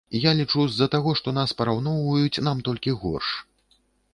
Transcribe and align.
Я 0.21 0.31
лічу, 0.37 0.63
з-за 0.69 0.87
таго, 0.95 1.13
што 1.19 1.33
нас 1.39 1.53
параўноўваюць, 1.59 2.43
нам 2.49 2.65
толькі 2.71 2.95
горш. 3.03 3.29